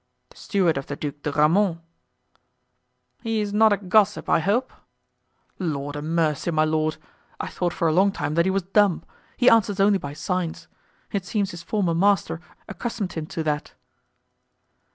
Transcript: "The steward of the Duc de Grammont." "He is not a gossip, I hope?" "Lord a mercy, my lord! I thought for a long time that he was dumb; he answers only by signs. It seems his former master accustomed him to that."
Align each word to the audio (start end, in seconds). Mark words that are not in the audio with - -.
"The 0.31 0.37
steward 0.37 0.77
of 0.79 0.87
the 0.87 0.95
Duc 0.95 1.21
de 1.21 1.31
Grammont." 1.31 1.79
"He 3.21 3.39
is 3.39 3.53
not 3.53 3.71
a 3.71 3.77
gossip, 3.77 4.27
I 4.27 4.39
hope?" 4.39 4.73
"Lord 5.59 5.95
a 5.95 6.01
mercy, 6.01 6.49
my 6.49 6.63
lord! 6.65 6.97
I 7.39 7.45
thought 7.45 7.71
for 7.71 7.87
a 7.87 7.91
long 7.93 8.11
time 8.11 8.33
that 8.33 8.45
he 8.45 8.49
was 8.49 8.63
dumb; 8.63 9.03
he 9.37 9.47
answers 9.47 9.79
only 9.79 9.99
by 9.99 10.13
signs. 10.13 10.67
It 11.11 11.23
seems 11.23 11.51
his 11.51 11.61
former 11.61 11.93
master 11.93 12.41
accustomed 12.67 13.13
him 13.13 13.27
to 13.27 13.43
that." 13.43 13.75